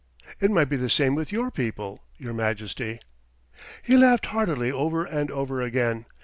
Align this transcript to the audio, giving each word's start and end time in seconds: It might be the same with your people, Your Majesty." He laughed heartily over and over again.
It 0.39 0.49
might 0.49 0.65
be 0.65 0.77
the 0.77 0.89
same 0.89 1.13
with 1.13 1.31
your 1.31 1.51
people, 1.51 2.01
Your 2.17 2.33
Majesty." 2.33 3.01
He 3.83 3.97
laughed 3.97 4.25
heartily 4.25 4.71
over 4.71 5.05
and 5.05 5.29
over 5.29 5.61
again. 5.61 6.07